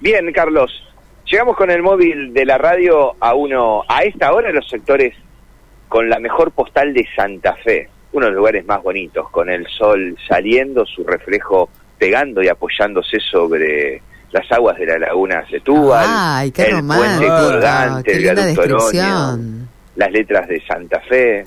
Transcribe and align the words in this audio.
Bien, 0.00 0.30
Carlos. 0.32 0.70
Llegamos 1.30 1.56
con 1.56 1.70
el 1.70 1.82
móvil 1.82 2.32
de 2.32 2.44
la 2.44 2.56
radio 2.58 3.16
a 3.18 3.34
uno, 3.34 3.82
a 3.88 4.02
esta 4.04 4.32
hora 4.32 4.52
los 4.52 4.68
sectores 4.68 5.14
con 5.88 6.08
la 6.08 6.18
mejor 6.20 6.52
postal 6.52 6.92
de 6.94 7.06
Santa 7.16 7.54
Fe, 7.64 7.88
uno 8.12 8.26
de 8.26 8.32
los 8.32 8.38
lugares 8.38 8.64
más 8.66 8.82
bonitos, 8.82 9.28
con 9.30 9.48
el 9.48 9.66
sol 9.66 10.16
saliendo, 10.28 10.84
su 10.86 11.02
reflejo 11.04 11.68
pegando 11.98 12.42
y 12.42 12.48
apoyándose 12.48 13.18
sobre 13.20 14.02
las 14.30 14.50
aguas 14.52 14.76
de 14.78 14.86
la 14.86 14.98
laguna 14.98 15.44
Setúbal, 15.48 16.04
Ay, 16.08 16.50
qué 16.52 16.62
el 16.64 16.68
puente 16.84 16.94
romántico, 16.94 17.36
colgante, 17.36 18.12
qué 18.12 18.18
el 18.18 18.28
Oroño, 18.38 18.46
descripción. 18.46 19.68
las 19.96 20.12
letras 20.12 20.48
de 20.48 20.62
Santa 20.66 21.00
Fe, 21.08 21.44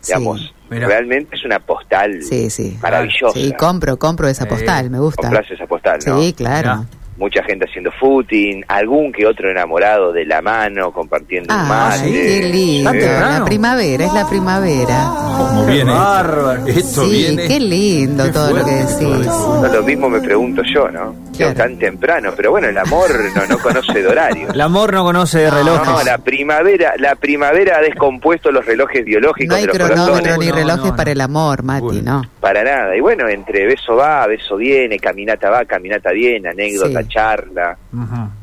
Sí. 0.00 0.12
digamos, 0.12 0.54
Mira. 0.70 0.86
realmente 0.88 1.36
es 1.36 1.44
una 1.44 1.58
postal 1.60 2.22
Sí, 2.22 2.48
sí. 2.50 2.78
maravillosa. 2.82 3.38
Sí, 3.38 3.52
compro, 3.58 3.98
compro 3.98 4.28
esa 4.28 4.44
Eh, 4.44 4.48
postal, 4.48 4.90
me 4.90 4.98
gusta. 4.98 5.22
Compras 5.22 5.50
esa 5.50 5.66
postal, 5.66 5.98
¿no? 6.06 6.20
Sí, 6.20 6.32
claro. 6.32 6.86
Mucha 7.22 7.42
gente 7.44 7.66
haciendo 7.68 7.90
footing, 8.00 8.64
algún 8.68 9.12
que 9.12 9.24
otro 9.26 9.48
enamorado 9.50 10.12
de 10.12 10.24
la 10.26 10.42
mano, 10.42 10.90
compartiendo 10.92 11.54
un 11.54 11.60
Ah, 11.60 11.64
mate. 11.94 12.10
qué 12.10 12.40
lindo. 12.48 12.92
La 12.92 13.44
primavera, 13.44 14.04
es 14.04 14.12
la 14.12 14.28
primavera. 14.28 15.06
¿Cómo 15.38 15.64
viene? 15.66 15.92
bárbaro. 15.92 16.66
Esto 16.66 17.04
Sí, 17.04 17.10
viene. 17.10 17.46
qué 17.48 17.60
lindo 17.60 18.24
Qué 18.24 18.30
todo 18.32 18.50
lo 18.56 18.64
que 18.64 18.70
decís. 18.72 19.26
No, 19.26 19.68
lo 19.68 19.82
mismo 19.82 20.08
me 20.10 20.20
pregunto 20.20 20.62
yo, 20.74 20.88
¿no? 20.88 21.14
Claro. 21.36 21.54
Tan 21.54 21.78
temprano, 21.78 22.32
pero 22.36 22.50
bueno, 22.50 22.68
el 22.68 22.76
amor 22.76 23.08
no, 23.34 23.46
no 23.46 23.58
conoce 23.58 24.02
de 24.02 24.06
horario. 24.06 24.48
El 24.52 24.60
amor 24.60 24.92
no 24.92 25.02
conoce 25.02 25.38
de 25.38 25.50
relojes. 25.50 25.88
No, 25.88 26.02
la 26.02 26.18
primavera, 26.18 26.92
la 26.98 27.14
primavera 27.14 27.78
ha 27.78 27.80
descompuesto 27.80 28.50
los 28.52 28.66
relojes 28.66 29.02
biológicos 29.04 29.48
No 29.48 29.54
hay 29.54 29.62
de 29.62 29.68
los 29.68 29.76
cronómetro 29.78 30.12
corazones. 30.12 30.38
ni 30.38 30.46
No, 30.48 30.54
relojes 30.56 30.90
no, 30.90 30.96
para 30.96 31.04
no. 31.08 31.12
el 31.12 31.20
amor, 31.22 31.62
Mati, 31.62 31.80
Bueno. 31.86 32.02
¿no? 32.22 32.22
Para 32.40 32.62
nada. 32.62 32.94
Y 32.96 33.00
bueno, 33.00 33.28
entre 33.28 33.64
beso 33.66 33.96
va, 33.96 34.26
beso 34.26 34.56
viene, 34.56 34.98
caminata 34.98 35.48
va, 35.48 35.64
caminata 35.64 36.10
viene, 36.12 36.50
anécdota, 36.50 37.00
Sí. 37.02 37.08
Charla. 37.12 37.76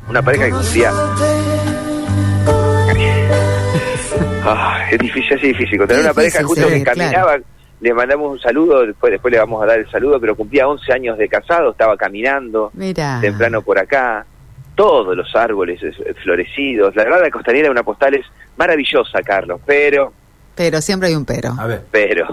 Una 0.08 0.22
pareja 0.22 0.46
que 0.46 0.52
cumplía. 0.52 0.90
Ah, 4.42 4.86
es 4.90 4.98
difícil, 4.98 5.32
es 5.36 5.42
difícil. 5.42 5.82
Es 5.82 5.98
una 5.98 6.14
pareja 6.14 6.42
justo 6.42 6.68
sí, 6.68 6.74
que 6.74 6.84
caminaba, 6.84 7.38
le 7.80 7.94
mandamos 7.94 8.32
un 8.32 8.40
saludo, 8.40 8.86
después, 8.86 9.10
después 9.12 9.32
le 9.32 9.38
vamos 9.38 9.62
a 9.62 9.66
dar 9.66 9.78
el 9.78 9.90
saludo, 9.90 10.20
pero 10.20 10.36
cumplía 10.36 10.68
11 10.68 10.92
años 10.92 11.18
de 11.18 11.28
casado, 11.28 11.70
estaba 11.70 11.96
caminando 11.96 12.70
Mira. 12.74 13.18
temprano 13.20 13.62
por 13.62 13.78
acá, 13.78 14.24
todos 14.74 15.16
los 15.16 15.34
árboles 15.34 15.80
florecidos. 16.22 16.94
La 16.94 17.04
verdad, 17.04 17.22
la 17.22 17.30
costanera 17.30 17.64
de 17.64 17.70
una 17.70 17.82
postal 17.82 18.14
es 18.14 18.26
maravillosa, 18.56 19.22
Carlos, 19.22 19.60
pero, 19.64 20.12
Pero 20.54 20.80
siempre 20.80 21.08
hay 21.08 21.14
un 21.14 21.24
pero. 21.24 21.54
A 21.58 21.66
ver. 21.66 21.82
pero, 21.90 22.26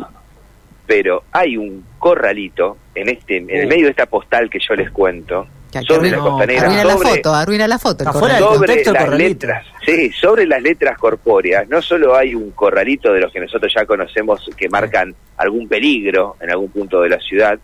pero 0.86 1.24
hay 1.32 1.58
un 1.58 1.84
corralito 1.98 2.78
en 2.94 3.10
este, 3.10 3.38
en 3.38 3.50
el 3.50 3.68
medio 3.68 3.86
de 3.86 3.92
esta 3.92 4.06
postal 4.06 4.50
que 4.50 4.60
yo 4.60 4.76
les 4.76 4.92
cuento, 4.92 5.48
Que- 5.72 5.82
sobre 5.82 6.10
la 6.12 6.18
arruina- 6.18 6.30
costanera, 6.30 6.62
Arruina 6.62 6.84
la 6.86 6.98
foto, 6.98 7.34
arruina 7.34 7.68
la 7.68 7.80
foto. 7.80 8.04
el 8.06 8.12
sobre 8.12 8.74
el 8.82 8.94
las 8.94 9.10
letras, 9.10 9.66
sí, 9.86 10.12
sobre 10.12 10.46
las 10.46 10.62
letras 10.62 10.98
corpóreas, 10.98 11.68
no 11.68 11.82
solo 11.82 12.16
hay 12.16 12.34
un 12.36 12.52
corralito 12.52 13.12
de 13.14 13.22
los 13.22 13.32
que 13.34 13.40
nosotros 13.40 13.72
ya 13.76 13.86
conocemos 13.86 14.50
que 14.56 14.70
marcan 14.70 15.14
algún 15.38 15.68
peligro 15.68 16.36
en 16.40 16.52
algún 16.52 16.70
punto 16.72 17.02
de 17.02 17.10
la 17.10 17.20
ciudad, 17.20 17.60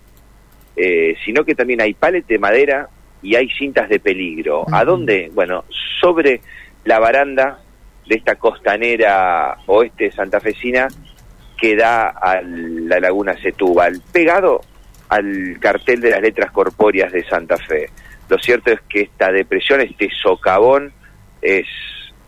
eh, 0.75 1.15
sino 1.23 1.43
que 1.45 1.55
también 1.55 1.81
hay 1.81 1.93
palet 1.93 2.25
de 2.27 2.39
madera 2.39 2.89
y 3.21 3.35
hay 3.35 3.49
cintas 3.49 3.87
de 3.89 3.99
peligro. 3.99 4.65
¿A 4.71 4.83
dónde? 4.83 5.31
Bueno, 5.33 5.63
sobre 6.01 6.41
la 6.83 6.99
baranda 6.99 7.59
de 8.05 8.15
esta 8.15 8.35
costanera 8.35 9.55
oeste 9.67 10.11
santafesina 10.11 10.87
que 11.57 11.75
da 11.77 12.09
a 12.09 12.41
la 12.43 12.99
laguna 12.99 13.33
Setúbal, 13.41 14.01
pegado 14.11 14.59
al 15.13 15.59
cartel 15.59 16.01
de 16.01 16.09
las 16.09 16.21
letras 16.21 16.51
corpóreas 16.51 17.11
de 17.11 17.23
Santa 17.25 17.57
Fe. 17.57 17.89
Lo 18.29 18.39
cierto 18.39 18.71
es 18.71 18.81
que 18.89 19.01
esta 19.01 19.31
depresión, 19.31 19.81
este 19.81 20.09
socavón, 20.09 20.91
es 21.39 21.67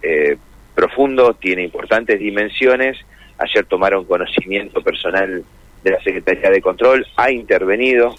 eh, 0.03 0.37
profundo, 0.75 1.33
tiene 1.33 1.63
importantes 1.63 2.19
dimensiones. 2.19 2.97
Ayer 3.39 3.65
tomaron 3.65 4.05
conocimiento 4.05 4.81
personal 4.81 5.43
de 5.83 5.91
la 5.91 5.99
Secretaría 6.03 6.51
de 6.51 6.61
Control, 6.61 7.05
ha 7.15 7.31
intervenido, 7.31 8.15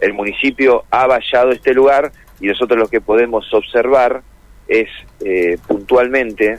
el 0.00 0.14
municipio 0.14 0.84
ha 0.90 1.06
vallado 1.06 1.50
este 1.50 1.72
lugar 1.72 2.10
y 2.40 2.48
nosotros 2.48 2.78
lo 2.78 2.88
que 2.88 3.00
podemos 3.00 3.52
observar 3.54 4.22
es 4.66 4.88
eh, 5.24 5.58
puntualmente 5.66 6.58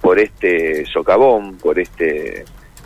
por 0.00 0.18
este 0.18 0.84
socavón, 0.86 1.56
por 1.58 1.78
este 1.78 2.44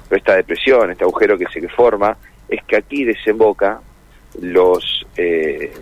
por 0.09 0.19
esta 0.19 0.37
depresión, 0.37 0.91
este 0.91 1.05
agujero 1.05 1.37
que 1.37 1.47
se 1.47 1.69
forma, 1.69 2.17
es 2.49 2.63
que 2.65 2.77
aquí 2.77 3.05
desemboca 3.05 3.81
los 4.41 5.07
eh, 5.17 5.73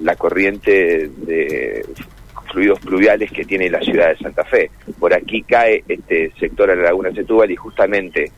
la 0.00 0.16
corriente 0.16 1.08
de 1.08 1.84
fluidos 2.52 2.78
pluviales 2.80 3.32
que 3.32 3.44
tiene 3.44 3.68
la 3.68 3.80
ciudad 3.80 4.10
de 4.10 4.18
Santa 4.18 4.44
Fe. 4.44 4.70
Por 4.98 5.12
aquí 5.12 5.42
cae 5.42 5.82
este 5.88 6.32
sector 6.38 6.70
a 6.70 6.76
la 6.76 6.84
laguna 6.84 7.12
Setúbal 7.12 7.50
y 7.50 7.56
justamente 7.56 8.30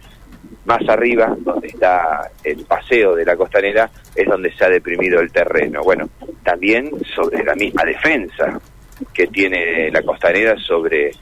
más 0.65 0.89
arriba, 0.89 1.37
donde 1.39 1.69
está 1.69 2.31
el 2.43 2.65
paseo 2.65 3.15
de 3.15 3.25
la 3.25 3.37
costanera, 3.37 3.91
es 4.15 4.27
donde 4.27 4.53
se 4.53 4.65
ha 4.65 4.69
deprimido 4.69 5.21
el 5.21 5.31
terreno. 5.31 5.83
Bueno, 5.83 6.09
también 6.43 6.91
sobre 7.15 7.45
la 7.45 7.55
misma 7.55 7.85
defensa 7.85 8.59
que 9.13 9.27
tiene 9.27 9.91
la 9.91 10.03
costanera 10.03 10.57
sobre 10.59 11.13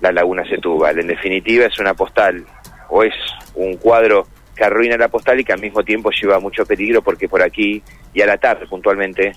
la 0.00 0.12
laguna 0.12 0.44
Setúbal. 0.48 1.00
En 1.00 1.08
definitiva, 1.08 1.66
es 1.66 1.78
una 1.78 1.94
postal 1.94 2.44
o 2.88 3.02
es 3.02 3.14
un 3.54 3.76
cuadro 3.76 4.26
que 4.56 4.64
arruina 4.64 4.96
la 4.96 5.08
postal 5.08 5.38
y 5.38 5.44
que 5.44 5.52
al 5.52 5.60
mismo 5.60 5.84
tiempo 5.84 6.10
lleva 6.10 6.40
mucho 6.40 6.64
peligro 6.64 7.02
porque 7.02 7.28
por 7.28 7.42
aquí 7.42 7.82
y 8.14 8.22
a 8.22 8.26
la 8.26 8.38
tarde 8.38 8.66
puntualmente, 8.66 9.34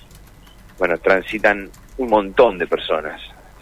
bueno, 0.78 0.96
transitan 0.98 1.68
un 1.98 2.08
montón 2.08 2.56
de 2.58 2.66
personas. 2.66 3.20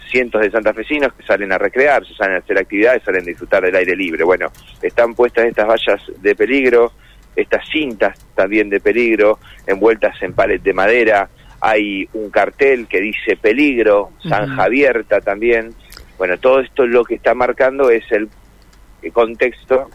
Cientos 0.09 0.41
de 0.41 0.49
santafesinos 0.49 1.13
que 1.13 1.23
salen 1.23 1.51
a 1.51 1.57
recrearse, 1.57 2.13
salen 2.15 2.37
a 2.37 2.39
hacer 2.39 2.57
actividades, 2.57 3.03
salen 3.03 3.21
a 3.23 3.25
disfrutar 3.25 3.63
del 3.63 3.75
aire 3.75 3.95
libre. 3.95 4.23
Bueno, 4.23 4.51
están 4.81 5.13
puestas 5.13 5.45
estas 5.45 5.67
vallas 5.67 6.01
de 6.17 6.33
peligro, 6.33 6.93
estas 7.35 7.67
cintas 7.69 8.17
también 8.33 8.69
de 8.69 8.79
peligro, 8.79 9.39
envueltas 9.67 10.15
en 10.23 10.33
palet 10.33 10.63
de 10.63 10.73
madera. 10.73 11.29
Hay 11.59 12.07
un 12.13 12.31
cartel 12.31 12.87
que 12.87 13.01
dice 13.01 13.35
peligro, 13.35 14.11
zanja 14.27 14.63
abierta 14.63 15.19
también. 15.19 15.75
Bueno, 16.17 16.37
todo 16.37 16.61
esto 16.61 16.87
lo 16.87 17.03
que 17.03 17.15
está 17.15 17.35
marcando 17.35 17.89
es 17.89 18.05
el 18.11 18.29
contexto 19.11 19.89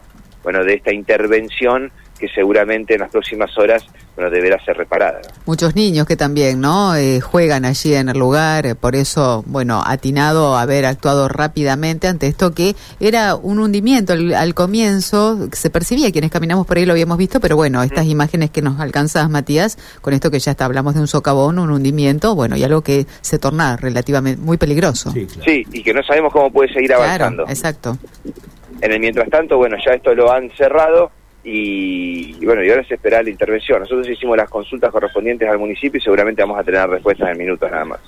bueno 0.44 0.62
de 0.65 0.75
esta 0.75 0.93
intervención 0.93 1.91
que 2.19 2.28
seguramente 2.28 2.94
en 2.94 3.00
las 3.00 3.10
próximas 3.10 3.56
horas 3.59 3.84
bueno 4.15 4.31
deberá 4.31 4.62
ser 4.65 4.77
reparada 4.77 5.21
Muchos 5.47 5.75
niños 5.75 6.06
que 6.06 6.16
también, 6.16 6.60
¿no? 6.60 6.97
Eh, 6.97 7.21
juegan 7.21 7.66
allí 7.66 7.94
en 7.94 8.09
el 8.09 8.19
lugar, 8.19 8.65
eh, 8.65 8.75
por 8.75 8.97
eso, 8.97 9.44
bueno, 9.47 9.83
atinado 9.84 10.56
haber 10.56 10.87
actuado 10.87 11.28
rápidamente 11.28 12.09
ante 12.09 12.28
esto 12.28 12.54
que 12.54 12.75
era 12.99 13.34
un 13.34 13.59
hundimiento 13.59 14.15
al, 14.15 14.33
al 14.33 14.54
comienzo, 14.54 15.49
que 15.50 15.56
se 15.56 15.69
percibía 15.69 16.10
quienes 16.12 16.31
caminamos 16.31 16.66
por 16.66 16.78
ahí 16.78 16.87
lo 16.87 16.93
habíamos 16.93 17.19
visto, 17.19 17.41
pero 17.41 17.56
bueno, 17.56 17.83
estas 17.83 18.06
imágenes 18.06 18.50
que 18.50 18.62
nos 18.62 18.81
alcanzas, 18.81 19.28
Matías, 19.28 19.77
con 20.00 20.15
esto 20.15 20.31
que 20.31 20.38
ya 20.38 20.53
está, 20.53 20.65
hablamos 20.65 20.94
de 20.94 21.00
un 21.00 21.09
socavón, 21.09 21.59
un 21.59 21.71
hundimiento, 21.71 22.34
bueno, 22.34 22.56
y 22.56 22.65
algo 22.65 22.81
que 22.81 23.06
se 23.21 23.38
torna 23.38 23.77
relativamente 23.77 24.41
muy 24.41 24.56
peligroso. 24.56 25.10
Sí, 25.10 25.27
claro. 25.27 25.43
sí 25.44 25.66
y 25.72 25.83
que 25.83 25.93
no 25.93 26.03
sabemos 26.03 26.33
cómo 26.33 26.50
puede 26.50 26.72
seguir 26.72 26.94
avanzando 26.94 27.44
Claro, 27.44 27.50
exacto. 27.50 27.99
En 28.84 28.93
el 28.93 29.00
mientras 29.00 29.28
tanto 29.31 29.56
bueno 29.56 29.77
ya 29.84 29.95
esto 29.95 30.15
lo 30.15 30.31
han 30.31 30.50
cerrado 30.50 31.11
y, 31.43 32.37
y 32.41 32.47
bueno 32.47 32.62
y 32.62 32.71
ahora 32.71 32.84
se 32.84 32.95
espera 32.95 33.22
la 33.22 33.31
intervención 33.31 33.81
nosotros 33.81 34.09
hicimos 34.09 34.37
las 34.37 34.50
consultas 34.50 34.91
correspondientes 34.93 35.49
al 35.49 35.59
municipio 35.59 35.99
y 35.99 36.03
seguramente 36.03 36.43
vamos 36.43 36.59
a 36.59 36.65
tener 36.65 36.89
respuestas 36.89 37.31
en 37.31 37.39
minutos 37.39 37.71
nada 37.71 37.84
más 37.84 38.00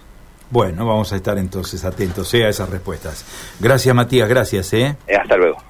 Bueno, 0.51 0.87
vamos 0.87 1.13
a 1.13 1.17
estar 1.17 1.39
entonces 1.39 1.85
atentos 1.85 2.33
eh, 2.35 2.45
a 2.45 2.49
esas 2.49 2.71
respuestas. 2.71 3.25
Gracias, 3.59 3.93
Matías, 3.95 4.29
gracias, 4.29 4.73
¿eh? 4.75 4.97
Eh, 5.09 5.17
hasta 5.17 5.37
luego 5.37 5.57